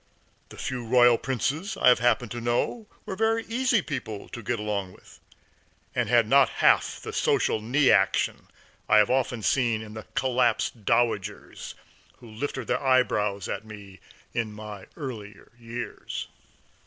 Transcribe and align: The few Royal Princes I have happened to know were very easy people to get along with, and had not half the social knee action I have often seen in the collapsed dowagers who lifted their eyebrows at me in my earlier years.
The 0.49 0.57
few 0.57 0.83
Royal 0.83 1.19
Princes 1.19 1.77
I 1.77 1.89
have 1.89 1.99
happened 1.99 2.31
to 2.31 2.41
know 2.41 2.87
were 3.05 3.15
very 3.15 3.45
easy 3.45 3.83
people 3.83 4.29
to 4.29 4.41
get 4.41 4.57
along 4.57 4.93
with, 4.93 5.19
and 5.93 6.09
had 6.09 6.27
not 6.27 6.49
half 6.57 6.99
the 6.99 7.13
social 7.13 7.61
knee 7.61 7.91
action 7.91 8.47
I 8.89 8.97
have 8.97 9.11
often 9.11 9.43
seen 9.43 9.83
in 9.83 9.93
the 9.93 10.07
collapsed 10.15 10.85
dowagers 10.85 11.75
who 12.17 12.27
lifted 12.31 12.65
their 12.65 12.81
eyebrows 12.83 13.47
at 13.47 13.63
me 13.63 13.99
in 14.33 14.53
my 14.53 14.87
earlier 14.95 15.51
years. 15.59 16.27